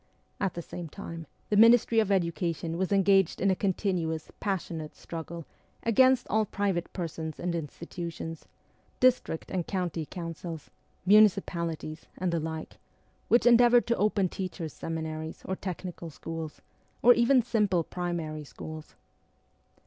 At 0.39 0.55
the 0.55 0.63
same 0.63 0.89
time 0.89 1.27
the 1.51 1.55
Ministry 1.55 1.99
of 1.99 2.11
Education 2.11 2.75
was 2.75 2.91
engaged 2.91 3.39
in 3.39 3.51
a 3.51 3.55
continuous, 3.55 4.31
passionate 4.39 4.95
struggle 4.95 5.45
against 5.83 6.25
all 6.27 6.43
private 6.45 6.91
persons 6.91 7.39
and 7.39 7.53
institutions 7.53 8.47
district 8.99 9.51
and 9.51 9.67
county 9.67 10.07
councils, 10.07 10.71
municipali 11.07 11.77
ties, 11.77 12.07
and 12.17 12.31
the 12.31 12.39
like 12.39 12.77
which 13.27 13.45
endeavoured 13.45 13.85
to 13.85 13.97
open 13.97 14.27
teachers' 14.27 14.73
seminaries 14.73 15.43
or 15.45 15.55
technical 15.55 16.09
schools, 16.09 16.63
or 17.03 17.13
even 17.13 17.43
simple 17.43 17.83
primary 17.83 18.43
schools. 18.43 18.95